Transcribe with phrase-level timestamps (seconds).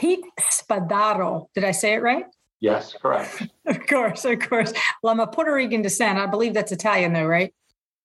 [0.00, 1.48] Pete Spadaro.
[1.54, 2.24] Did I say it right?
[2.60, 3.46] Yes, correct.
[3.66, 4.72] of course, of course.
[5.02, 6.18] Well, I'm a Puerto Rican descent.
[6.18, 7.52] I believe that's Italian, though, right?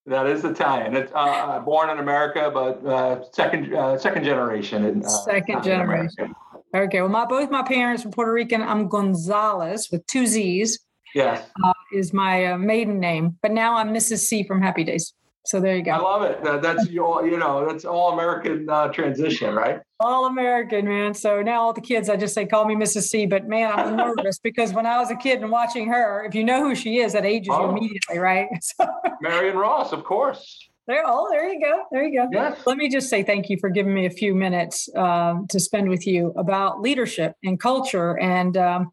[0.06, 0.96] That is Italian.
[0.96, 4.86] It's uh, uh born in America, but uh, second uh, second generation.
[4.86, 6.36] In, uh, second generation.
[6.76, 7.02] Okay.
[7.02, 8.62] Well, my both my parents were Puerto Rican.
[8.62, 10.80] I'm Gonzalez with two Z's.
[11.16, 11.50] Yes.
[11.64, 14.20] Uh, is my uh, maiden name, but now I'm Mrs.
[14.20, 15.14] C from Happy Days.
[15.46, 15.92] So there you go.
[15.92, 16.44] I love it.
[16.62, 19.80] That's your, you know, that's all American uh, transition, right?
[20.00, 21.14] All American, man.
[21.14, 23.04] So now all the kids, I just say, call me Mrs.
[23.04, 23.26] C.
[23.26, 26.44] But man, I'm nervous because when I was a kid and watching her, if you
[26.44, 27.64] know who she is, that ages oh.
[27.64, 28.48] you immediately, right?
[28.62, 28.88] So,
[29.22, 30.70] Marion Ross, of course.
[30.88, 31.84] There, oh, there you go.
[31.92, 32.30] There you go.
[32.32, 32.60] Yes.
[32.68, 35.90] Let me just say thank you for giving me a few minutes um, to spend
[35.90, 38.92] with you about leadership and culture and um,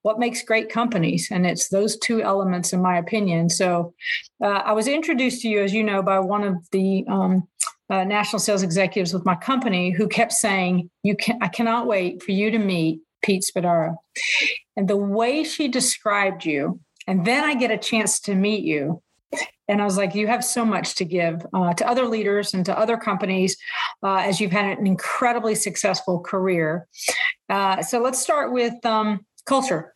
[0.00, 1.28] what makes great companies.
[1.30, 3.50] And it's those two elements, in my opinion.
[3.50, 3.92] So
[4.42, 7.46] uh, I was introduced to you, as you know, by one of the um,
[7.90, 12.22] uh, national sales executives with my company who kept saying, "You can, I cannot wait
[12.22, 13.96] for you to meet Pete Spadaro."
[14.76, 19.02] And the way she described you, and then I get a chance to meet you
[19.68, 22.64] and I was like, you have so much to give uh, to other leaders and
[22.66, 23.56] to other companies
[24.02, 26.86] uh, as you've had an incredibly successful career.
[27.48, 29.94] Uh, so let's start with um, culture.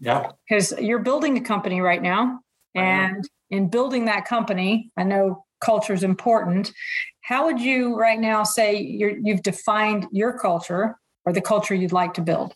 [0.00, 0.30] Yeah.
[0.48, 2.40] Because you're building a company right now.
[2.74, 6.72] And in building that company, I know culture is important.
[7.20, 11.92] How would you right now say you have defined your culture or the culture you'd
[11.92, 12.52] like to build?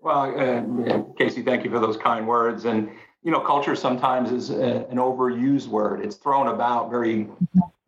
[0.00, 2.64] Well, uh, Casey, thank you for those kind words.
[2.64, 2.90] And
[3.22, 6.04] you know, culture sometimes is a, an overused word.
[6.04, 7.28] It's thrown about very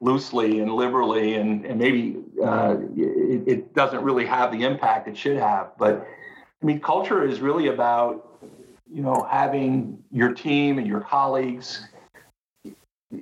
[0.01, 5.17] loosely and liberally, and, and maybe uh, it, it, doesn't really have the impact it
[5.17, 5.73] should have.
[5.79, 6.07] But
[6.63, 8.43] I mean, culture is really about,
[8.93, 11.87] you know, having your team and your colleagues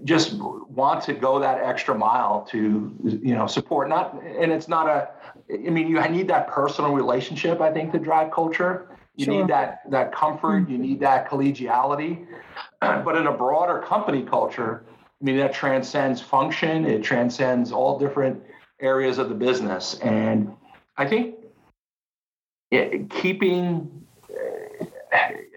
[0.05, 3.89] just want to go that extra mile to, you know, support.
[3.89, 5.11] Not, and it's not a.
[5.53, 7.61] I mean, you need that personal relationship.
[7.61, 9.35] I think to drive culture you sure.
[9.35, 10.69] need that that comfort.
[10.69, 12.27] You need that collegiality.
[12.81, 14.85] But in a broader company culture,
[15.21, 16.87] I mean that transcends function.
[16.87, 18.41] It transcends all different
[18.81, 20.53] areas of the business, and
[20.97, 21.34] I think
[22.71, 24.07] it, keeping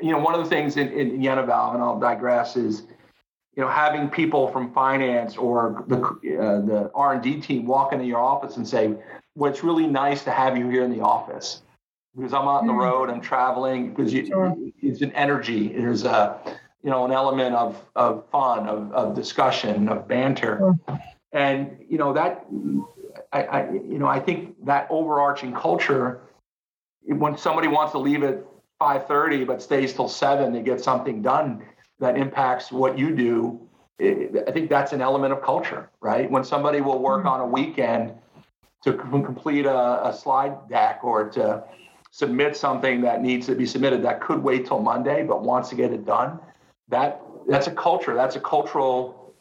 [0.02, 2.82] you know one of the things in, in Unival, and I'll digress, is
[3.56, 7.94] you know having people from finance or the uh, the R and D team walk
[7.94, 8.96] into your office and say,
[9.36, 11.62] "Well, it's really nice to have you here in the office."
[12.16, 12.82] Because I'm out on the mm.
[12.82, 14.56] road, I'm traveling, because you, sure.
[14.82, 15.70] it's an energy.
[15.70, 16.38] There's a,
[16.84, 20.58] you know, an element of, of fun, of, of discussion, of banter.
[20.88, 21.00] Sure.
[21.32, 22.46] And, you know, that,
[23.32, 26.22] I, I, you know, I think that overarching culture,
[27.04, 28.44] when somebody wants to leave at
[28.82, 31.64] 5.30 but stays till 7 to get something done
[32.00, 33.62] that impacts what you do,
[34.02, 36.30] I think that's an element of culture, right?
[36.30, 37.28] When somebody will work mm-hmm.
[37.28, 38.14] on a weekend
[38.84, 41.64] to complete a, a slide deck or to
[42.12, 45.76] submit something that needs to be submitted that could wait till Monday but wants to
[45.76, 46.40] get it done,
[46.90, 48.14] that that's a culture.
[48.14, 49.34] That's a cultural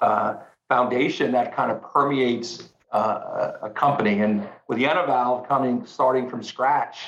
[0.00, 0.36] uh,
[0.68, 4.20] foundation that kind of permeates uh, a company.
[4.20, 7.00] And with Unival coming starting from scratch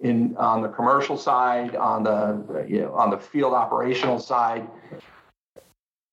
[0.00, 4.66] in on the commercial side, on the you know on the field operational side,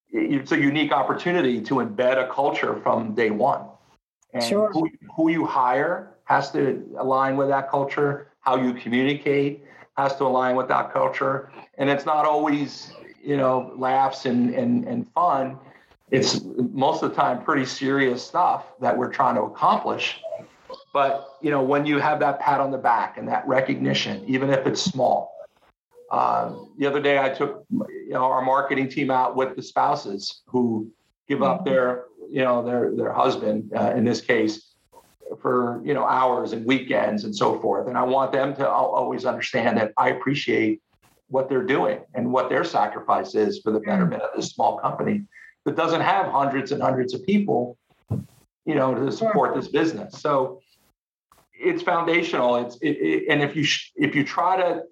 [0.09, 3.65] it's a unique opportunity to embed a culture from day one.
[4.33, 4.71] And sure.
[4.71, 8.31] who, who you hire has to align with that culture.
[8.39, 9.65] How you communicate
[9.97, 11.51] has to align with that culture.
[11.77, 15.59] And it's not always, you know, laughs and, and, and fun.
[16.09, 16.41] It's
[16.83, 20.21] most of the time pretty serious stuff that we're trying to accomplish.
[20.93, 24.49] But, you know, when you have that pat on the back and that recognition, even
[24.49, 25.35] if it's small.
[26.09, 30.41] Uh, the other day, I took you know our marketing team out with the spouses
[30.45, 30.91] who
[31.29, 31.69] give up mm-hmm.
[31.69, 34.70] their you know their their husband uh, in this case
[35.41, 37.87] for you know hours and weekends and so forth.
[37.87, 40.81] And I want them to always understand that I appreciate
[41.29, 43.85] what they're doing and what their sacrifice is for the mm.
[43.85, 45.23] betterment of this small company
[45.65, 47.77] that doesn't have hundreds and hundreds of people,
[48.65, 50.19] you know, to support this business.
[50.19, 50.61] So
[51.53, 52.57] it's foundational.
[52.57, 54.83] It's it, it, and if you sh- if you try to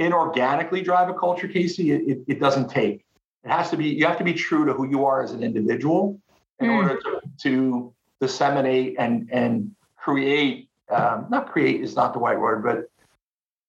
[0.00, 3.04] inorganically drive a culture, Casey, it, it, doesn't take.
[3.44, 3.86] It has to be.
[3.86, 6.20] You have to be true to who you are as an individual
[6.60, 6.76] in mm.
[6.76, 9.75] order to, to disseminate and and
[10.06, 12.88] create um, not create is not the right word but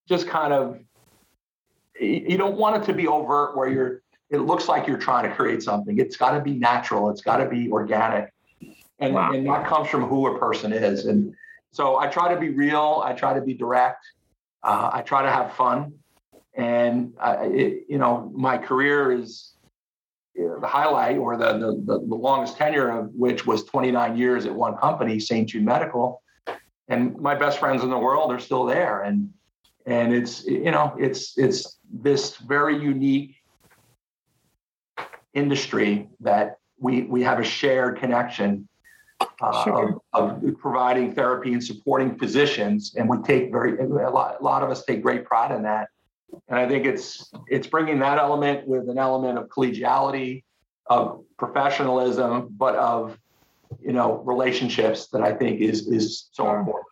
[0.07, 0.79] just kind of
[1.99, 5.33] you don't want it to be overt where you're it looks like you're trying to
[5.33, 5.97] create something.
[5.99, 7.09] It's got to be natural.
[7.09, 8.33] It's got to be organic.
[8.99, 9.31] And, wow.
[9.31, 11.05] and that comes from who a person is.
[11.05, 11.33] And
[11.71, 13.01] so i try to be real.
[13.05, 14.05] I try to be direct.
[14.63, 15.93] Uh, i try to have fun.
[16.55, 19.53] And uh, it, you know my career is
[20.35, 21.53] the highlight or the,
[21.85, 25.49] the, the longest tenure of which was 29 years at one company, St.
[25.49, 26.21] Jude Medical.
[26.87, 29.01] And my best friends in the world are still there.
[29.01, 29.33] And
[29.85, 33.35] and it's you know it's it's this very unique
[35.33, 38.67] industry that we we have a shared connection
[39.41, 40.01] uh, sure.
[40.13, 44.61] of, of, providing therapy and supporting physicians, and we take very a lot, a lot
[44.63, 45.89] of us take great pride in that.
[46.49, 50.43] And I think it's it's bringing that element with an element of collegiality,
[50.87, 53.17] of professionalism, but of
[53.81, 56.85] you know relationships that I think is is so important.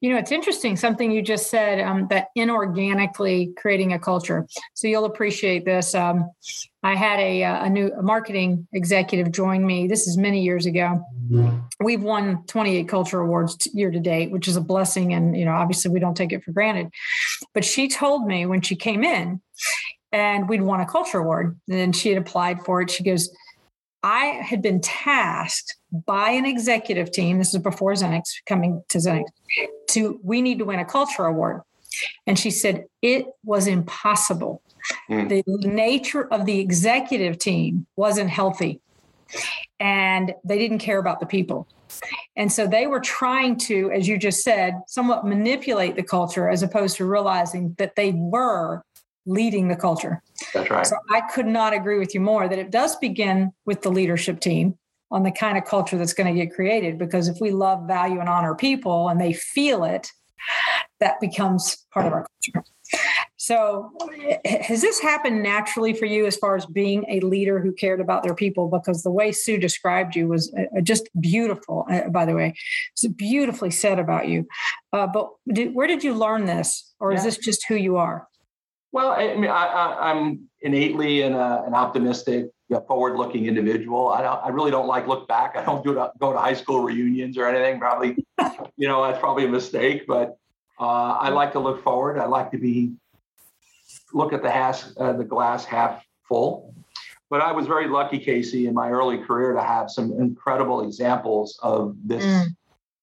[0.00, 4.46] You know, it's interesting something you just said um, that inorganically creating a culture.
[4.74, 5.94] So you'll appreciate this.
[5.94, 6.30] Um,
[6.82, 9.86] I had a, uh, a new marketing executive join me.
[9.86, 11.02] This is many years ago.
[11.80, 15.14] We've won 28 culture awards year to date, which is a blessing.
[15.14, 16.90] And, you know, obviously we don't take it for granted.
[17.54, 19.40] But she told me when she came in
[20.10, 23.30] and we'd won a culture award and she had applied for it, she goes,
[24.02, 29.24] I had been tasked by an executive team, this is before Zenix coming to Zenix,
[29.90, 31.60] to we need to win a culture award.
[32.26, 34.62] And she said it was impossible.
[35.10, 35.28] Mm.
[35.28, 38.80] The nature of the executive team wasn't healthy
[39.78, 41.68] and they didn't care about the people.
[42.36, 46.62] And so they were trying to, as you just said, somewhat manipulate the culture as
[46.62, 48.82] opposed to realizing that they were
[49.26, 50.22] leading the culture.
[50.52, 50.86] That's right.
[50.86, 54.40] So I could not agree with you more that it does begin with the leadership
[54.40, 54.78] team
[55.10, 56.98] on the kind of culture that's going to get created.
[56.98, 60.10] Because if we love, value, and honor people and they feel it,
[61.00, 62.64] that becomes part of our culture.
[63.36, 63.90] So,
[64.44, 68.22] has this happened naturally for you as far as being a leader who cared about
[68.22, 68.68] their people?
[68.68, 72.54] Because the way Sue described you was uh, just beautiful, uh, by the way.
[72.92, 74.46] It's beautifully said about you.
[74.92, 76.92] Uh, but did, where did you learn this?
[77.00, 78.28] Or is this just who you are?
[78.92, 82.46] Well, I mean, I, am innately an, uh, an optimistic,
[82.86, 84.08] forward-looking individual.
[84.08, 85.56] I don't, I really don't like look back.
[85.56, 87.80] I don't do to, go to high school reunions or anything.
[87.80, 88.16] Probably,
[88.76, 90.04] you know, that's probably a mistake.
[90.06, 90.36] But
[90.78, 92.18] uh, I like to look forward.
[92.18, 92.92] I like to be
[94.12, 96.74] look at the has, uh, the glass half full.
[97.30, 101.58] But I was very lucky, Casey, in my early career to have some incredible examples
[101.62, 102.24] of this.
[102.24, 102.54] Mm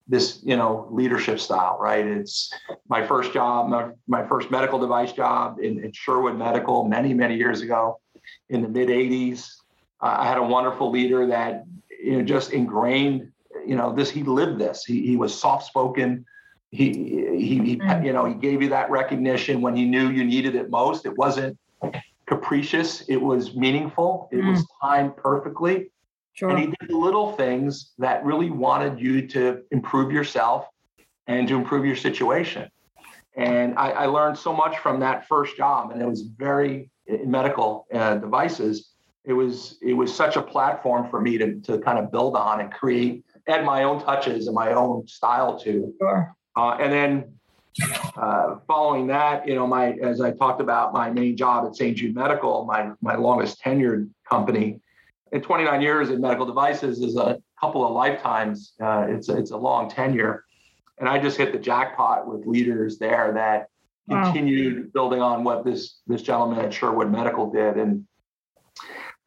[0.10, 2.06] this you know leadership style right?
[2.06, 2.52] It's
[2.90, 7.38] my first job my, my first medical device job in, in, sherwood medical many many
[7.38, 8.00] years ago
[8.50, 9.54] in the mid 80s
[10.02, 11.64] uh, i had a wonderful leader that
[12.04, 13.32] you know just ingrained
[13.66, 14.84] you know this he lived this.
[14.84, 16.26] He, he was soft spoken
[16.72, 18.06] he he, he mm.
[18.06, 21.06] you know he gave you that recognition when he knew you needed it most.
[21.06, 21.58] It wasn't
[22.26, 23.02] capricious.
[23.02, 24.30] It was meaningful.
[24.32, 24.52] It mm.
[24.52, 25.92] was timed perfectly
[26.40, 26.52] Sure.
[26.52, 30.68] And he did little things that really wanted you to improve yourself
[31.28, 32.72] and to improve your situation.
[33.36, 37.30] And I, I learned so much from that first job, and it was very in
[37.30, 38.92] medical uh, devices.
[39.26, 42.62] It was it was such a platform for me to to kind of build on
[42.62, 45.94] and create, add my own touches and my own style to.
[46.00, 46.34] Sure.
[46.56, 47.34] Uh, and then
[48.16, 51.98] uh, following that, you know, my as I talked about my main job at St.
[51.98, 54.80] Jude Medical, my my longest tenured company,
[55.32, 58.74] in 29 years in medical devices is a couple of lifetimes.
[58.82, 60.46] Uh, it's a, it's a long tenure,
[60.98, 63.70] and I just hit the jackpot with leaders there that
[64.08, 64.24] wow.
[64.24, 68.06] continued building on what this this gentleman at Sherwood Medical did, and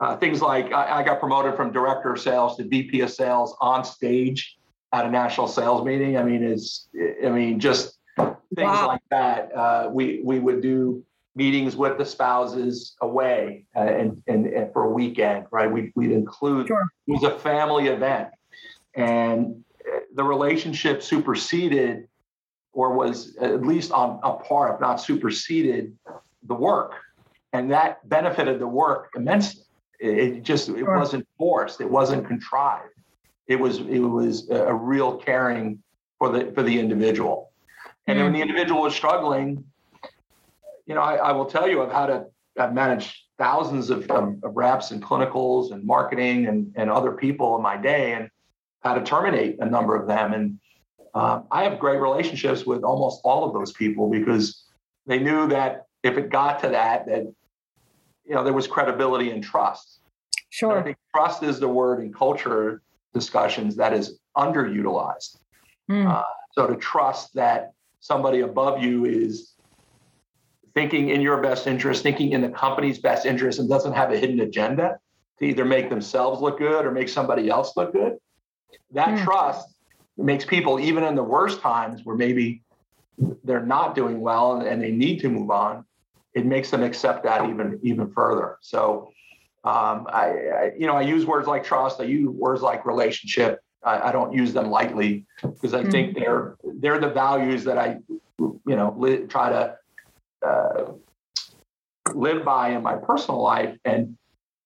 [0.01, 3.57] uh, things like I, I, got promoted from director of sales to VP of sales
[3.61, 4.59] on stage
[4.93, 6.17] at a national sales meeting.
[6.17, 6.89] I mean, it's
[7.25, 8.89] I mean just things wow.
[8.89, 9.55] like that.
[9.55, 11.05] Uh, we we would do
[11.35, 15.71] meetings with the spouses away uh, and, and, and, for a weekend, right?
[15.71, 16.87] We'd, we'd include, sure.
[17.07, 18.29] it was a family event.
[18.95, 22.09] And uh, the relationship superseded
[22.73, 25.97] or was at least on a par, if not superseded,
[26.45, 26.95] the work.
[27.53, 29.65] And that benefited the work immensely.
[30.01, 30.99] It just it sure.
[30.99, 31.81] wasn't forced.
[31.81, 32.95] It wasn't contrived.
[33.47, 35.83] It was it was a real caring
[36.19, 37.53] for the for the individual.
[38.07, 38.25] And mm-hmm.
[38.25, 39.65] when the individual was struggling,
[40.87, 42.27] you know, I, I, will tell you, I've had a,
[42.59, 47.57] I've managed thousands of, of, of, reps and clinicals and marketing and, and other people
[47.57, 48.29] in my day and
[48.83, 50.33] had to terminate a number of them.
[50.33, 50.59] And
[51.15, 54.65] um, I have great relationships with almost all of those people because
[55.07, 57.23] they knew that if it got to that, that,
[58.25, 60.01] you know, there was credibility and trust.
[60.51, 60.73] Sure.
[60.73, 62.83] And I think trust is the word in culture
[63.15, 65.39] discussions that is underutilized.
[65.91, 66.11] Mm.
[66.11, 66.23] Uh,
[66.53, 69.52] so to trust that somebody above you is
[70.75, 74.19] thinking in your best interest, thinking in the company's best interest, and doesn't have a
[74.19, 74.99] hidden agenda
[75.39, 78.17] to either make themselves look good or make somebody else look good.
[78.93, 79.25] That mm.
[79.25, 79.75] trust
[80.17, 82.63] makes people, even in the worst times where maybe
[83.45, 85.85] they're not doing well and, and, they need to move on,
[86.35, 88.57] it makes them accept that even even further.
[88.63, 89.13] So,
[89.65, 92.01] um, I, I, you know, I use words like trust.
[92.01, 93.61] I use words like relationship.
[93.85, 95.91] I, I don't use them lightly because I mm-hmm.
[95.91, 97.99] think they're they're the values that I,
[98.39, 99.77] you know, li- try to
[100.45, 100.93] uh,
[102.15, 103.77] live by in my personal life.
[103.85, 104.17] And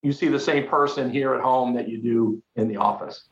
[0.02, 3.28] you see the same person here at home that you do in the office.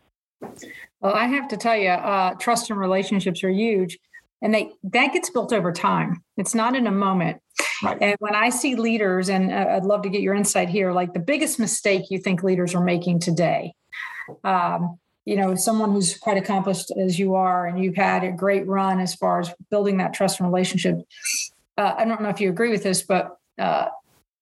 [1.01, 3.99] Well, I have to tell you, uh, trust and relationships are huge,
[4.43, 6.23] and they that gets built over time.
[6.37, 7.41] It's not in a moment.
[7.83, 7.99] Right.
[8.01, 11.13] And when I see leaders, and uh, I'd love to get your insight here, like
[11.13, 13.75] the biggest mistake you think leaders are making today.
[14.43, 18.67] Um, you know, someone who's quite accomplished as you are, and you've had a great
[18.67, 20.97] run as far as building that trust and relationship.
[21.77, 23.87] Uh, I don't know if you agree with this, but uh,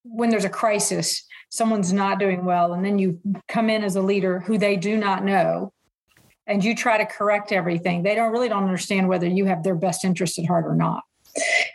[0.04, 4.02] when there's a crisis, someone's not doing well, and then you come in as a
[4.02, 5.72] leader who they do not know,
[6.46, 8.02] and you try to correct everything.
[8.02, 11.02] They don't really don't understand whether you have their best interest at heart or not.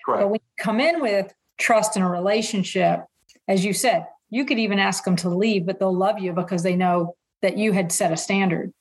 [0.05, 0.21] Correct.
[0.21, 3.01] But when you come in with trust in a relationship,
[3.47, 6.63] as you said, you could even ask them to leave, but they'll love you because
[6.63, 8.73] they know that you had set a standard.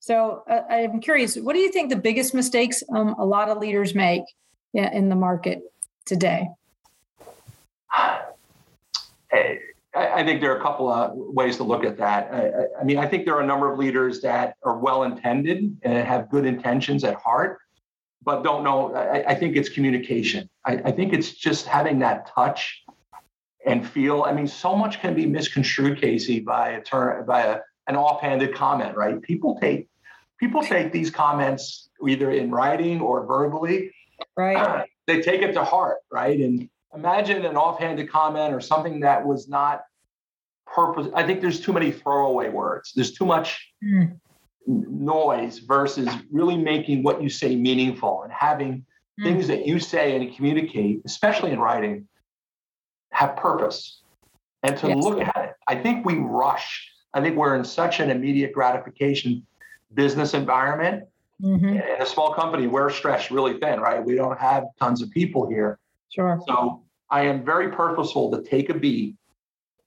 [0.00, 3.58] So uh, I'm curious, what do you think the biggest mistakes um, a lot of
[3.58, 4.24] leaders make
[4.74, 5.62] in the market
[6.04, 6.48] today?
[9.34, 9.60] Hey,
[9.94, 12.32] I think there are a couple of ways to look at that.
[12.32, 15.76] I, I mean, I think there are a number of leaders that are well intended
[15.82, 17.58] and have good intentions at heart,
[18.22, 18.94] but don't know.
[18.94, 20.48] I, I think it's communication.
[20.64, 22.84] I, I, think it's just having that touch
[23.66, 24.22] and feel.
[24.22, 28.54] I mean, so much can be misconstrued, Casey, by a turn by a, an offhanded
[28.54, 29.20] comment, right?
[29.20, 29.88] People take
[30.38, 33.92] people take these comments either in writing or verbally.
[34.36, 34.56] Right.
[34.56, 36.38] Uh, they take it to heart, right?
[36.40, 39.82] And imagine an offhanded comment or something that was not
[40.66, 41.08] purpose.
[41.14, 42.92] I think there's too many throwaway words.
[42.94, 44.16] There's too much mm.
[44.66, 48.84] noise versus really making what you say meaningful and having
[49.20, 49.24] mm.
[49.24, 52.08] things that you say and communicate, especially in writing,
[53.10, 54.00] have purpose
[54.62, 55.04] and to yes.
[55.04, 55.54] look at it.
[55.68, 56.88] I think we rush.
[57.12, 59.46] I think we're in such an immediate gratification
[59.92, 61.04] business environment.
[61.42, 61.68] Mm-hmm.
[61.68, 64.04] In a small company, we're stretched really thin, right?
[64.04, 65.78] We don't have tons of people here.
[66.08, 66.40] Sure.
[66.46, 69.16] So I am very purposeful to take a beat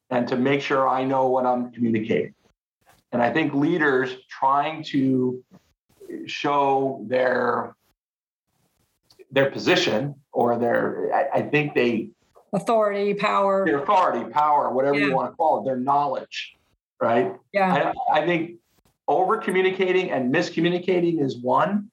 [0.10, 2.34] and to make sure I know what I'm communicating.
[3.12, 5.44] And I think leaders trying to
[6.26, 7.76] show their
[9.32, 12.10] their position or their I, I think they
[12.54, 15.08] authority, power, their authority, power, whatever yeah.
[15.08, 16.58] you want to call it, their knowledge,
[17.02, 17.34] right?
[17.54, 17.94] Yeah.
[18.12, 18.60] I, I think
[19.08, 21.90] over communicating and miscommunicating is one.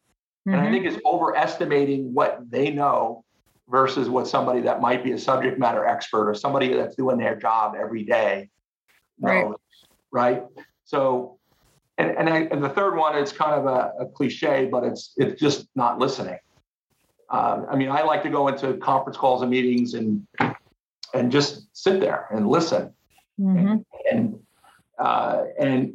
[0.46, 0.52] Mm-hmm.
[0.52, 0.72] And I mm-hmm.
[0.72, 3.24] think it's overestimating what they know
[3.68, 7.36] versus what somebody that might be a subject matter expert or somebody that's doing their
[7.36, 8.50] job every day
[9.18, 9.56] knows,
[10.10, 10.42] right?
[10.42, 10.42] right?
[10.84, 11.38] So,
[11.98, 15.14] and and, I, and the third one it's kind of a, a, cliche, but it's
[15.16, 16.38] it's just not listening.
[17.30, 20.26] Um, I mean, I like to go into conference calls and meetings and
[21.14, 22.92] and just sit there and listen,
[23.40, 23.66] mm-hmm.
[23.66, 24.40] and and,
[24.98, 25.94] uh, and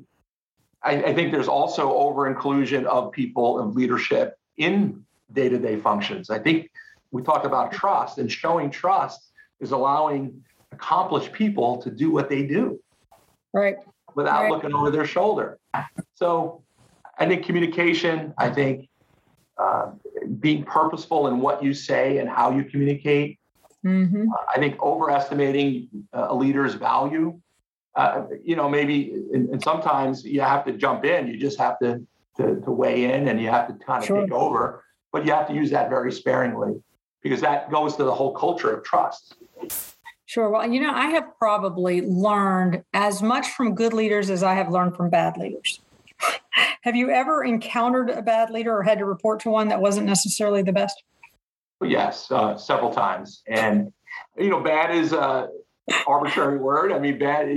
[0.84, 5.04] I, I think there's also over inclusion of people of leadership in
[5.34, 6.30] day to day functions.
[6.30, 6.70] I think
[7.12, 12.46] we talk about trust and showing trust is allowing accomplished people to do what they
[12.46, 12.80] do
[13.54, 13.78] right
[14.16, 14.52] without right.
[14.52, 15.58] looking over their shoulder
[16.16, 16.62] so
[17.18, 18.90] i think communication i think
[19.58, 19.92] uh,
[20.40, 23.40] being purposeful in what you say and how you communicate
[23.86, 24.30] mm-hmm.
[24.32, 27.40] uh, i think overestimating uh, a leader's value
[27.98, 31.78] uh, you know maybe and, and, sometimes you have to jump in you just have
[31.80, 32.06] to
[32.38, 34.22] to, to weigh in and you have to kind of sure.
[34.22, 36.82] take over but you have to use that very sparingly
[37.22, 39.36] because that goes to the whole culture of trust.
[40.26, 40.50] Sure.
[40.50, 44.70] Well, you know, I have probably learned as much from good leaders as I have
[44.70, 45.82] learned from bad leaders.
[46.82, 50.06] have you ever encountered a bad leader or had to report to one that wasn't
[50.06, 51.02] necessarily the best?
[51.82, 53.44] Yes, uh, several times.
[53.48, 53.94] And,
[54.38, 55.48] you know, bad is a
[56.06, 56.92] arbitrary word.
[56.92, 57.50] I mean, bad,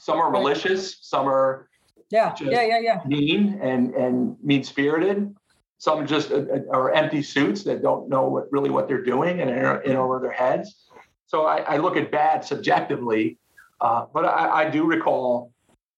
[0.00, 1.68] some are malicious, some are
[2.10, 3.00] yeah, yeah, yeah, yeah.
[3.06, 5.34] mean and, and mean spirited.
[5.78, 9.40] Some just uh, uh, are empty suits that don't know what really what they're doing
[9.40, 10.86] and are in over their heads.
[11.26, 13.38] So I, I look at bad subjectively,
[13.80, 15.52] uh, but I, I, do recall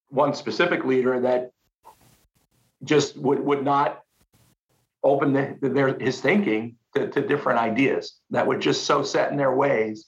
[0.09, 1.51] one specific leader that
[2.83, 4.01] just would, would not
[5.03, 9.37] open the, their, his thinking to, to different ideas that were just so set in
[9.37, 10.07] their ways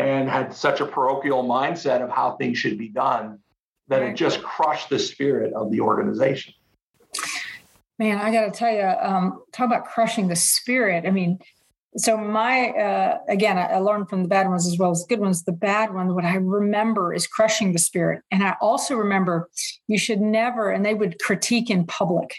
[0.00, 3.38] and had such a parochial mindset of how things should be done
[3.88, 6.54] that it just crushed the spirit of the organization.
[7.98, 11.04] Man, I got to tell you, um, talk about crushing the spirit.
[11.06, 11.38] I mean,
[11.96, 15.08] so my uh, again, I, I learned from the bad ones as well as the
[15.14, 15.42] good ones.
[15.42, 19.50] The bad one, what I remember is crushing the spirit, and I also remember
[19.88, 20.70] you should never.
[20.70, 22.36] And they would critique in public,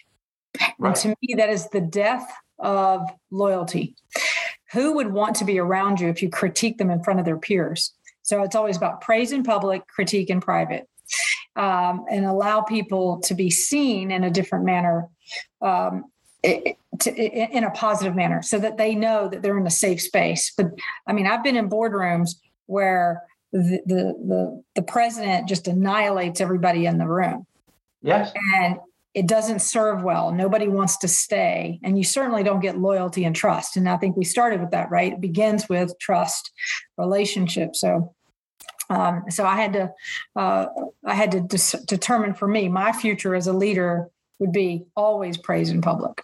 [0.80, 0.88] right.
[0.88, 3.96] and to me, that is the death of loyalty.
[4.74, 7.38] Who would want to be around you if you critique them in front of their
[7.38, 7.94] peers?
[8.22, 10.88] So it's always about praise in public, critique in private.
[11.56, 15.10] um, and allow people to be seen in a different manner
[15.62, 16.06] um,
[16.44, 20.01] it, to, in a positive manner so that they know that they're in a safe
[20.01, 20.72] space but
[21.08, 22.32] i mean i've been in boardrooms
[22.66, 27.46] where the, the the the president just annihilates everybody in the room
[28.01, 28.78] yes and
[29.13, 30.32] it doesn't serve well.
[30.32, 31.80] Nobody wants to stay.
[31.84, 33.75] And you certainly don't get loyalty and trust.
[33.75, 35.13] And I think we started with that, right?
[35.13, 36.51] It begins with trust,
[36.98, 37.75] relationship.
[37.75, 38.13] So,
[38.89, 39.94] um, so I had to,
[40.36, 40.68] uh,
[41.06, 45.38] I had to dis- determine for me, my future as a leader would be always
[45.38, 46.24] praise in public.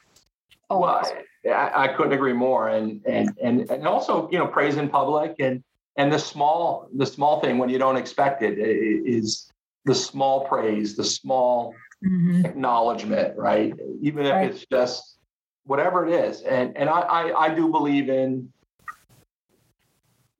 [0.70, 1.08] Always.
[1.44, 2.70] Well, I, I couldn't agree more.
[2.70, 5.62] And, and, and, and also, you know, praise in public and,
[5.98, 9.52] and the small, the small thing when you don't expect it is
[9.86, 11.74] the small praise, the small
[12.06, 12.46] mm-hmm.
[12.46, 13.74] acknowledgement, right?
[14.02, 14.52] Even if right.
[14.52, 15.18] it's just
[15.66, 16.42] whatever it is.
[16.42, 18.52] And and I, I, I do believe in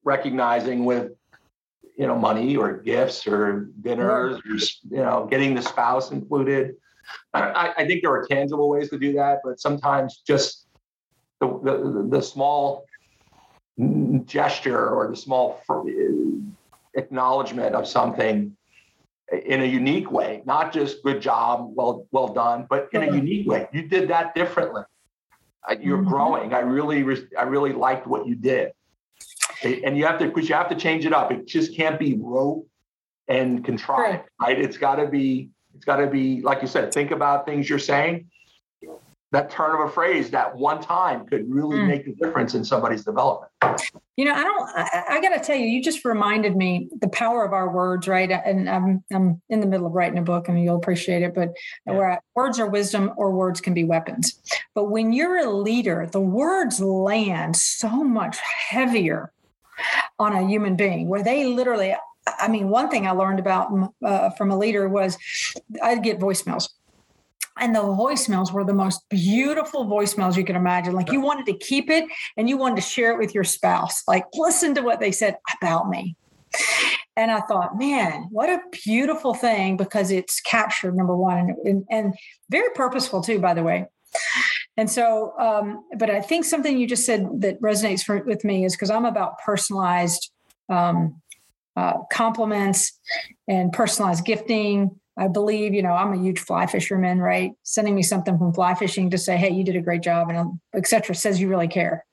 [0.04, 1.12] recognizing with
[1.98, 4.56] you know money or gifts or dinners or
[4.96, 6.76] you know getting the spouse included.
[7.34, 10.68] I, I think there are tangible ways to do that, but sometimes just
[11.40, 12.86] the the, the small
[14.26, 15.62] gesture or the small
[16.96, 18.57] acknowledgement of something
[19.32, 23.48] in a unique way, not just good job, well well done, but in a unique
[23.48, 23.68] way.
[23.74, 24.84] You did that differently.
[25.80, 26.10] You're mm-hmm.
[26.10, 26.54] growing.
[26.54, 27.04] I really
[27.38, 28.72] I really liked what you did,
[29.64, 31.32] and you have to because you have to change it up.
[31.32, 32.66] It just can't be rote
[33.28, 34.24] and contrived, right?
[34.40, 34.60] right?
[34.60, 36.94] It's got to be it's got to be like you said.
[36.94, 38.30] Think about things you're saying
[39.32, 41.88] that turn of a phrase that one time could really mm.
[41.88, 43.52] make a difference in somebody's development.
[44.16, 47.10] You know, I don't, I, I got to tell you, you just reminded me the
[47.10, 48.32] power of our words, right?
[48.32, 51.54] And I'm, I'm in the middle of writing a book and you'll appreciate it, but
[51.86, 51.94] yeah.
[51.94, 54.42] where words are wisdom or words can be weapons.
[54.74, 58.38] But when you're a leader, the words land so much
[58.70, 59.34] heavier
[60.20, 61.94] on a human being where they literally,
[62.40, 63.72] I mean, one thing I learned about
[64.04, 65.18] uh, from a leader was
[65.84, 66.70] I'd get voicemails
[67.60, 70.94] and the voicemails were the most beautiful voicemails you could imagine.
[70.94, 74.04] Like you wanted to keep it and you wanted to share it with your spouse.
[74.08, 76.16] Like, listen to what they said about me.
[77.16, 81.86] And I thought, man, what a beautiful thing because it's captured, number one, and, and,
[81.90, 82.14] and
[82.50, 83.88] very purposeful too, by the way.
[84.78, 88.64] And so, um, but I think something you just said that resonates for, with me
[88.64, 90.32] is because I'm about personalized
[90.70, 91.20] um,
[91.76, 93.00] uh, compliments
[93.48, 97.54] and personalized gifting I believe, you know, I'm a huge fly fisherman, right?
[97.64, 100.60] Sending me something from fly fishing to say, hey, you did a great job, and
[100.76, 101.16] etc.
[101.16, 102.06] says you really care.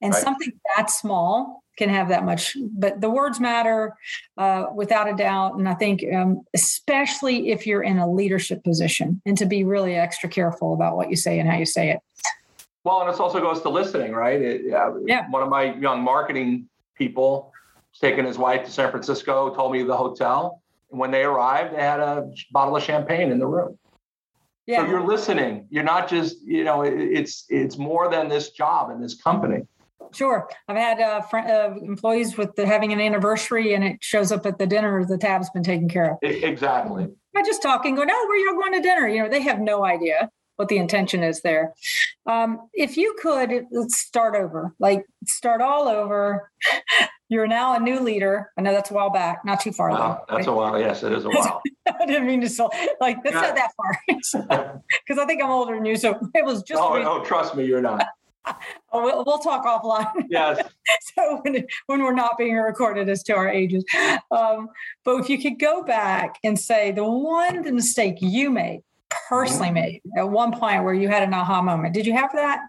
[0.00, 0.22] And right.
[0.22, 3.94] something that small can have that much, but the words matter
[4.36, 5.54] uh, without a doubt.
[5.54, 9.94] And I think, um, especially if you're in a leadership position, and to be really
[9.94, 12.00] extra careful about what you say and how you say it.
[12.84, 14.40] Well, and it also goes to listening, right?
[14.40, 15.28] It, uh, yeah.
[15.30, 17.52] One of my young marketing people
[17.90, 20.61] was taking his wife to San Francisco, told me the hotel
[20.92, 23.78] when they arrived, they had a bottle of champagne in the room.
[24.66, 24.84] Yeah.
[24.84, 25.66] So you're listening.
[25.70, 29.62] You're not just, you know, it's it's more than this job and this company.
[30.12, 34.30] Sure, I've had uh, fr- uh, employees with the, having an anniversary, and it shows
[34.30, 35.04] up at the dinner.
[35.06, 36.18] The tab's been taken care of.
[36.22, 37.08] Exactly.
[37.34, 39.86] I just talking, going, "Oh, where you going to dinner?" You know, they have no
[39.86, 41.72] idea what the intention is there.
[42.26, 44.74] Um, if you could, let's start over.
[44.78, 46.50] Like start all over.
[47.32, 48.52] You're now a new leader.
[48.58, 49.96] I know that's a while back, not too far wow,
[50.28, 50.36] though.
[50.36, 50.52] That's right?
[50.52, 50.78] a while.
[50.78, 51.62] Yes, it is a while.
[51.86, 52.68] I didn't mean to so
[53.00, 55.96] like that's not that far because I think I'm older than you.
[55.96, 56.82] So it was just.
[56.82, 58.06] Oh, oh trust me, you're not.
[58.92, 60.26] we'll, we'll, talk offline.
[60.28, 60.68] Yes.
[61.16, 63.82] so when, when we're not being recorded as to our ages,
[64.30, 64.68] um,
[65.02, 69.74] but if you could go back and say the one mistake you made personally mm-hmm.
[69.74, 72.60] made at one point where you had an aha moment, did you have that,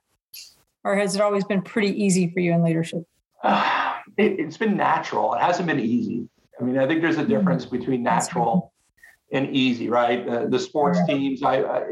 [0.86, 3.06] or has it always been pretty easy for you in leadership?
[3.44, 5.34] Uh, it, has been natural.
[5.34, 6.28] It hasn't been easy.
[6.60, 8.74] I mean, I think there's a difference between natural
[9.32, 10.28] and easy, right?
[10.28, 11.84] Uh, the sports teams, I, I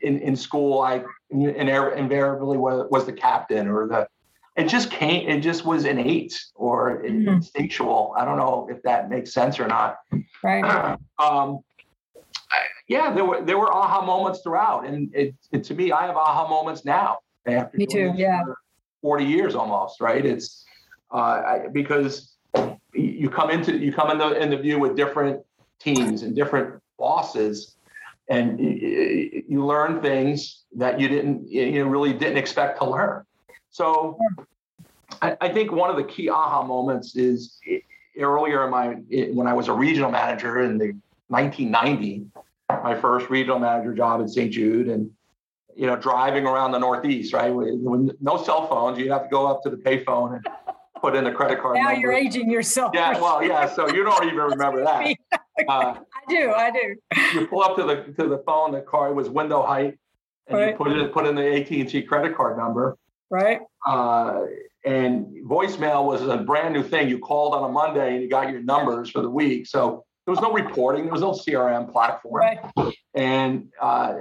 [0.00, 4.08] in in school, I invariably was, was the captain or the.
[4.56, 5.28] It just came.
[5.28, 7.28] It just was innate or mm-hmm.
[7.28, 8.14] instinctual.
[8.16, 9.98] I don't know if that makes sense or not.
[10.42, 10.96] Right.
[11.18, 11.60] um,
[12.88, 16.16] yeah, there were there were aha moments throughout, and it, it to me, I have
[16.16, 17.18] aha moments now.
[17.46, 18.12] After me too.
[18.16, 18.42] Yeah.
[19.02, 20.24] Forty years almost, right?
[20.24, 20.64] It's
[21.10, 22.34] uh, because
[22.94, 25.42] you come into you come in the in the view with different
[25.78, 27.76] teams and different bosses,
[28.28, 33.24] and you, learn things that you didn't you really didn't expect to learn.
[33.70, 34.18] So,
[35.22, 37.58] I, I think one of the key aha moments is
[38.18, 38.88] earlier in my
[39.32, 40.92] when I was a regional manager in the
[41.28, 42.26] 1990,
[42.68, 44.52] my first regional manager job at St.
[44.52, 45.10] Jude, and
[45.76, 47.50] you know driving around the Northeast, right?
[47.50, 50.46] With no cell phones, you'd have to go up to the payphone and
[51.00, 51.76] put in a credit card.
[51.76, 52.00] Now number.
[52.00, 52.92] you're aging yourself.
[52.94, 53.68] Yeah, well, yeah.
[53.68, 55.14] So you don't even remember that.
[55.68, 56.94] Uh, I do, I do.
[57.34, 59.98] You pull up to the to the phone, the car was window height,
[60.46, 60.70] and right.
[60.70, 62.96] you put it put in the AT and T credit card number.
[63.28, 63.58] Right.
[63.84, 64.44] Uh,
[64.84, 67.08] and voicemail was a brand new thing.
[67.08, 69.66] You called on a Monday and you got your numbers for the week.
[69.66, 71.04] So there was no reporting.
[71.04, 72.34] There was no CRM platform.
[72.34, 72.94] Right.
[73.14, 74.14] And uh,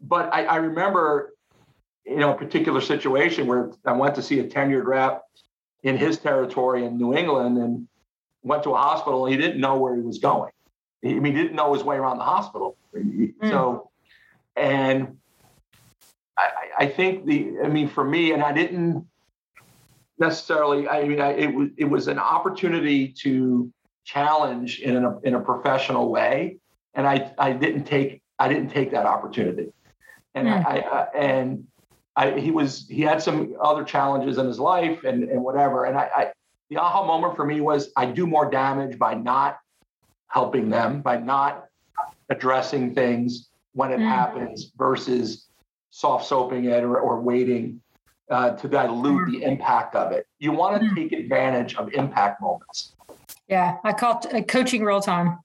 [0.00, 1.34] but I, I remember,
[2.06, 5.22] you know, a particular situation where I went to see a tenured rep
[5.82, 7.88] in his territory in New England and
[8.42, 10.50] went to a hospital and he didn't know where he was going.
[11.04, 12.76] I mean, he didn't know his way around the hospital.
[12.94, 13.32] Mm.
[13.42, 13.90] So,
[14.56, 15.18] and
[16.36, 16.48] I,
[16.80, 19.06] I, think the, I mean, for me, and I didn't
[20.18, 23.72] necessarily, I mean, I, it was, it was an opportunity to
[24.04, 26.56] challenge in a, in a professional way.
[26.94, 29.72] And I, I didn't take, I didn't take that opportunity.
[30.34, 30.66] And mm.
[30.66, 31.66] I, I, and
[32.18, 35.84] I, he was, he had some other challenges in his life and, and whatever.
[35.84, 36.32] And I, I,
[36.68, 39.58] the aha moment for me was I do more damage by not
[40.26, 41.66] helping them, by not
[42.28, 44.08] addressing things when it mm.
[44.08, 45.46] happens versus
[45.90, 47.80] soft soaping it or, or waiting
[48.32, 50.26] uh, to dilute the impact of it.
[50.40, 50.96] You want to mm.
[50.96, 52.96] take advantage of impact moments.
[53.46, 55.38] Yeah, I call it uh, coaching real time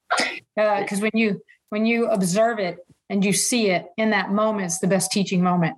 [0.57, 4.65] because uh, when you when you observe it and you see it in that moment,
[4.65, 5.77] it's the best teaching moment.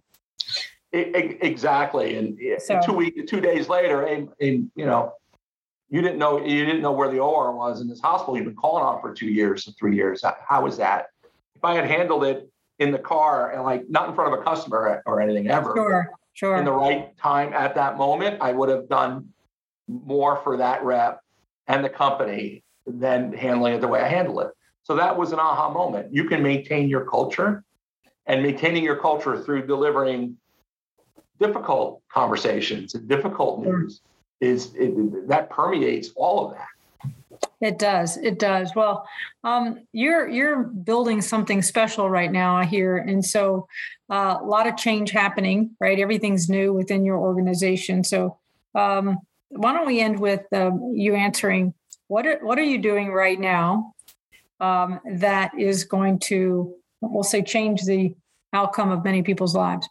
[0.95, 5.13] Exactly, and so, two week, two days later, and, and you know,
[5.89, 8.55] you didn't know you didn't know where the OR was in this hospital you've been
[8.55, 10.23] calling on for two years or three years.
[10.47, 11.08] How was that?
[11.55, 14.43] If I had handled it in the car and like not in front of a
[14.43, 18.69] customer or anything ever, sure, sure, in the right time at that moment, I would
[18.69, 19.29] have done
[19.88, 21.21] more for that rep
[21.67, 24.51] and the company than handling it the way I handle it.
[24.84, 26.13] So that was an aha moment.
[26.13, 27.63] You can maintain your culture
[28.27, 30.38] and maintaining your culture through delivering
[31.39, 34.02] difficult conversations and difficult news
[34.41, 36.67] is it, that permeates all of that.
[37.62, 38.17] It does.
[38.17, 38.74] It does.
[38.76, 39.08] Well,
[39.43, 43.67] um, you're you're building something special right now, I hear, and so
[44.10, 45.71] uh, a lot of change happening.
[45.80, 48.04] Right, everything's new within your organization.
[48.04, 48.38] So,
[48.74, 49.19] um,
[49.50, 51.74] why don't we end with uh, you answering
[52.08, 53.93] what are, what are you doing right now
[54.60, 58.15] um, that is going to, we'll say, change the
[58.54, 59.88] outcome of many people's lives?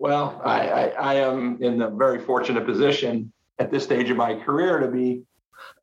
[0.00, 4.34] Well, I, I, I am in a very fortunate position at this stage of my
[4.34, 5.24] career to be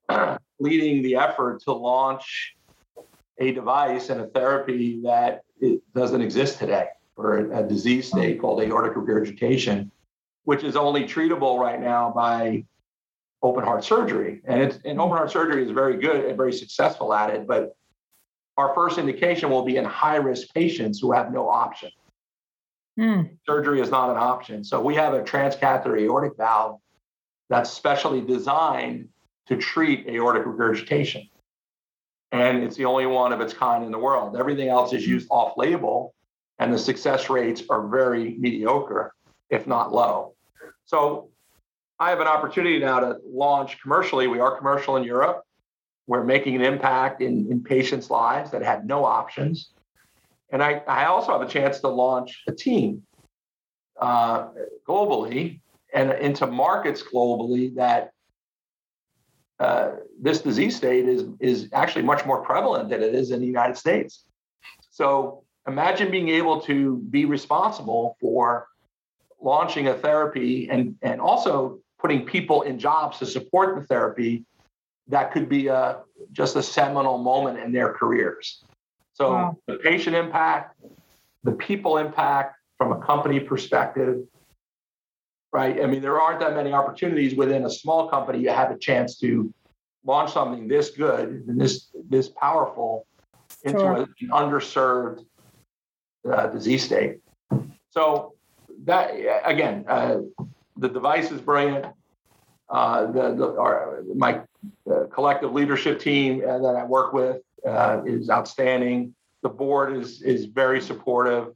[0.60, 2.56] leading the effort to launch
[3.38, 5.43] a device and a therapy that
[5.93, 9.91] doesn't exist today for a, disease state called aortic regurgitation,
[10.45, 12.65] which is only treatable right now by
[13.43, 14.41] open heart surgery.
[14.45, 17.75] And it's and open heart surgery is very good and very successful at it, but
[18.58, 21.91] our first indication will be in high risk patients who have no option.
[22.98, 23.38] Mm.
[23.46, 24.64] Surgery is not an option.
[24.64, 26.80] So we have a transcatheter aortic valve
[27.50, 29.10] that's specially designed
[29.48, 31.28] to treat aortic regurgitation.
[32.32, 34.36] And it's the only one of its kind in the world.
[34.36, 36.14] Everything else is used off label,
[36.60, 39.14] and the success rates are very mediocre,
[39.50, 40.36] if not low.
[40.86, 41.30] So
[42.00, 44.28] I have an opportunity now to launch commercially.
[44.28, 45.44] We are commercial in Europe.
[46.08, 49.72] We're making an impact in, in patients' lives that had no options.
[50.52, 53.04] And I, I also have a chance to launch a team
[54.00, 54.50] uh,
[54.88, 55.60] globally
[55.94, 58.12] and into markets globally that
[59.60, 63.48] uh, this disease state is is actually much more prevalent than it is in the
[63.48, 64.26] United States.
[64.92, 68.68] So imagine being able to be responsible for
[69.42, 74.46] launching a therapy and and also putting people in jobs to support the therapy
[75.08, 78.64] that could be a just a seminal moment in their careers.
[79.17, 79.58] So wow.
[79.65, 80.80] the patient impact,
[81.43, 84.19] the people impact from a company perspective,
[85.51, 85.82] right?
[85.82, 89.17] I mean, there aren't that many opportunities within a small company you have a chance
[89.21, 89.51] to
[90.06, 93.08] launch something this good and this this powerful
[93.63, 93.95] into sure.
[93.95, 95.25] an underserved
[96.32, 97.17] uh, disease state.
[97.89, 98.36] So
[98.86, 100.17] that again, uh,
[100.77, 101.88] the device is brilliant.
[102.69, 104.41] Uh, the, the our, my
[104.91, 109.13] uh, collective leadership team uh, that I work with uh, is outstanding.
[109.43, 111.53] The board is is very supportive.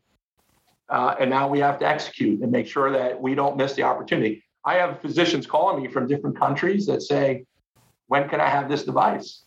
[0.89, 3.83] Uh, and now we have to execute and make sure that we don't miss the
[3.83, 4.43] opportunity.
[4.65, 7.45] I have physicians calling me from different countries that say,
[8.07, 9.45] when can I have this device?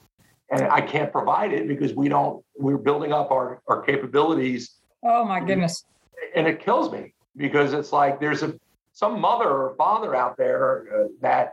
[0.51, 4.77] And I can't provide it because we don't, we're building up our, our capabilities.
[5.03, 5.85] Oh my goodness.
[6.35, 8.59] And it kills me because it's like there's a,
[8.93, 11.53] some mother or father out there uh, that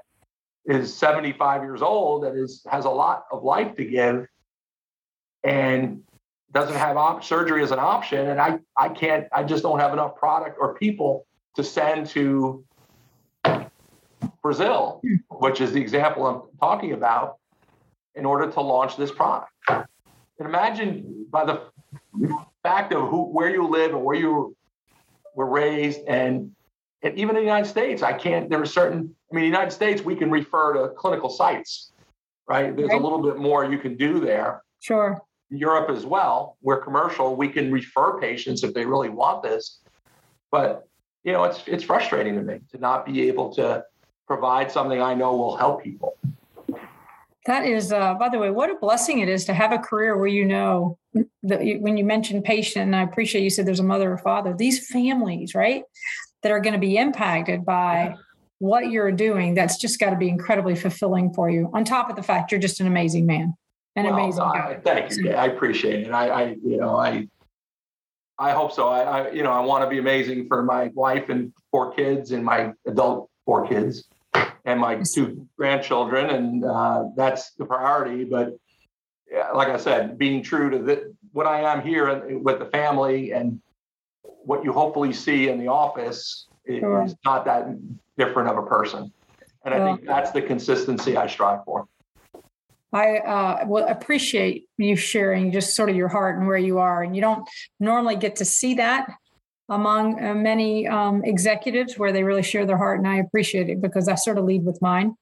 [0.65, 4.27] is 75 years old that is has a lot of life to give
[5.43, 6.03] and
[6.51, 9.93] doesn't have op- surgery as an option, and I I can't I just don't have
[9.93, 11.25] enough product or people
[11.55, 12.63] to send to
[14.41, 17.37] Brazil, which is the example I'm talking about,
[18.15, 19.51] in order to launch this product.
[19.67, 19.85] And
[20.39, 21.61] imagine by the
[22.63, 24.55] fact of who, where you live and where you
[25.35, 26.51] were raised, and,
[27.03, 28.49] and even in the United States, I can't.
[28.49, 29.15] There are certain.
[29.31, 31.93] I mean, in the United States, we can refer to clinical sites,
[32.47, 32.75] right?
[32.75, 32.99] There's right.
[32.99, 34.63] a little bit more you can do there.
[34.79, 35.21] Sure.
[35.51, 39.79] Europe as well, where commercial, we can refer patients if they really want this.
[40.51, 40.87] But
[41.23, 43.83] you know, it's it's frustrating to me to not be able to
[44.27, 46.17] provide something I know will help people.
[47.47, 50.17] That is, uh, by the way, what a blessing it is to have a career
[50.17, 50.97] where you know
[51.43, 54.17] that you, when you mentioned patient, and I appreciate you said there's a mother or
[54.17, 55.83] father, these families, right,
[56.43, 58.15] that are going to be impacted by
[58.59, 61.69] what you're doing, that's just got to be incredibly fulfilling for you.
[61.73, 63.55] On top of the fact you're just an amazing man,
[63.95, 64.79] an well, amazing guy.
[64.83, 65.31] Thank you.
[65.31, 66.11] I appreciate it.
[66.11, 67.27] I, I, you know, I,
[68.39, 68.87] I hope so.
[68.87, 72.31] I, I you know, I want to be amazing for my wife and four kids
[72.31, 74.05] and my adult four kids
[74.65, 78.23] and my two grandchildren, and uh, that's the priority.
[78.23, 78.57] But
[79.29, 83.31] yeah, like I said, being true to the, what I am here with the family
[83.31, 83.61] and
[84.43, 87.03] what you hopefully see in the office sure.
[87.03, 87.67] is not that
[88.17, 89.11] different of a person.
[89.63, 91.87] And I think that's the consistency I strive for.
[92.93, 97.03] I uh, will appreciate you sharing just sort of your heart and where you are.
[97.03, 97.47] And you don't
[97.79, 99.09] normally get to see that
[99.69, 102.99] among uh, many um, executives where they really share their heart.
[102.99, 105.15] And I appreciate it because I sort of lead with mine.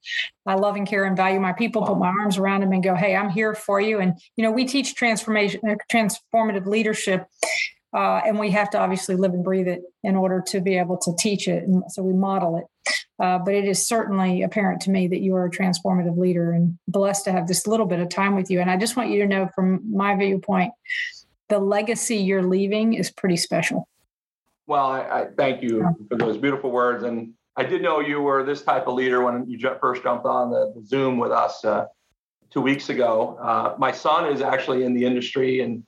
[0.48, 2.96] I love and care and value my people, put my arms around them and go,
[2.96, 4.00] hey, I'm here for you.
[4.00, 7.28] And, you know, we teach transformation, uh, transformative leadership.
[7.94, 10.98] Uh, and we have to obviously live and breathe it in order to be able
[10.98, 11.64] to teach it.
[11.64, 12.66] And so we model it.
[13.20, 16.78] Uh, but it is certainly apparent to me that you are a transformative leader and
[16.88, 18.62] blessed to have this little bit of time with you.
[18.62, 20.72] And I just want you to know from my viewpoint,
[21.50, 23.88] the legacy you're leaving is pretty special.
[24.68, 27.04] Well, I, I, thank you for those beautiful words.
[27.04, 30.52] And I did know you were this type of leader when you first jumped on
[30.52, 31.88] the, the Zoom with us uh,
[32.52, 33.38] two weeks ago.
[33.42, 35.84] Uh, my son is actually in the industry, and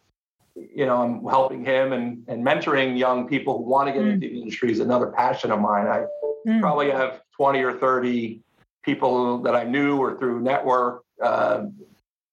[0.73, 4.13] you know I'm helping him and, and mentoring young people who want to get mm.
[4.13, 5.87] into the industry is another passion of mine.
[5.87, 6.05] I
[6.47, 6.61] mm.
[6.61, 8.41] probably have 20 or 30
[8.83, 11.65] people that I knew or through network uh,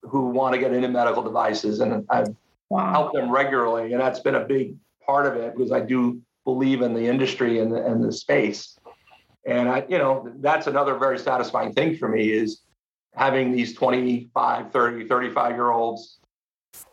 [0.02, 2.34] who want to get into medical devices, and I've
[2.70, 2.90] wow.
[2.90, 6.82] helped them regularly, and that's been a big part of it because I do believe
[6.82, 8.78] in the industry and the, and the space.
[9.46, 12.62] And I, you know, that's another very satisfying thing for me is
[13.14, 16.17] having these 25, 30, 35 year olds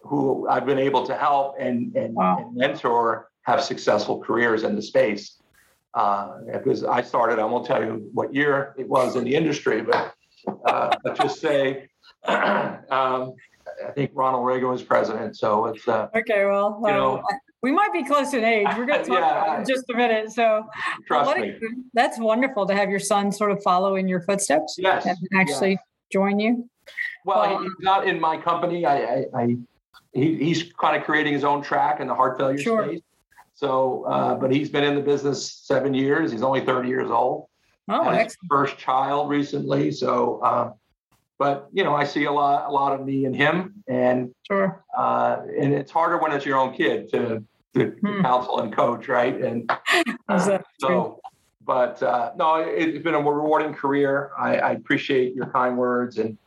[0.01, 2.37] who I've been able to help and, and, wow.
[2.39, 5.41] and mentor have successful careers in the space.
[5.93, 9.81] Uh, because I started, I won't tell you what year it was in the industry,
[9.81, 10.13] but
[10.65, 11.87] uh, let's just say
[12.27, 13.33] um,
[13.87, 15.37] I think Ronald Reagan was president.
[15.37, 16.45] So it's uh, okay.
[16.45, 17.23] Well, you know,
[17.61, 18.67] we might be close in age.
[18.77, 20.31] We're going to talk yeah, about in just a minute.
[20.31, 20.65] So,
[21.07, 21.55] trust me.
[21.93, 24.75] that's wonderful to have your son sort of follow in your footsteps.
[24.77, 25.79] Yes, and actually
[26.11, 26.69] join you.
[27.25, 28.85] Well, um, he's not in my company.
[28.85, 29.57] I, I, I
[30.13, 32.85] he, he's kind of creating his own track in the heart failure sure.
[32.85, 33.01] space.
[33.53, 36.31] So, uh, but he's been in the business seven years.
[36.31, 37.47] He's only 30 years old.
[37.87, 39.91] Oh, his first child recently.
[39.91, 40.71] So, uh,
[41.37, 44.83] but you know, I see a lot, a lot of me in him, and sure.
[44.97, 47.43] Uh, and it's harder when it's your own kid to
[47.75, 48.21] to, hmm.
[48.21, 49.39] counsel and coach, right?
[49.39, 49.69] And
[50.29, 51.19] uh, so,
[51.65, 54.31] but uh, no, it, has been a rewarding career.
[54.37, 56.37] I, I appreciate your kind words, and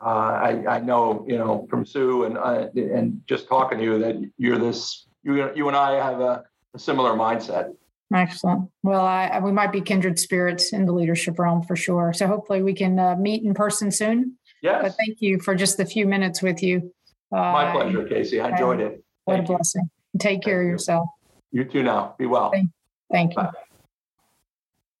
[0.00, 3.98] uh, I, I know you know from Sue and uh, and just talking to you
[3.98, 5.06] that you're this.
[5.22, 7.74] You you and I have a, a similar mindset.
[8.14, 8.70] Excellent.
[8.84, 12.12] Well, I, we might be kindred spirits in the leadership realm for sure.
[12.12, 14.38] So hopefully we can uh, meet in person soon.
[14.62, 14.82] Yes.
[14.82, 16.92] But thank you for just the few minutes with you.
[17.32, 18.40] Uh, My pleasure, Casey.
[18.40, 19.02] I enjoyed it.
[19.24, 19.90] What thank a blessing.
[20.18, 21.08] Take care thank of yourself.
[21.50, 21.62] You.
[21.62, 22.14] you too now.
[22.16, 22.52] Be well.
[22.52, 22.70] Thank,
[23.10, 23.42] thank you.
[23.42, 23.50] Bye.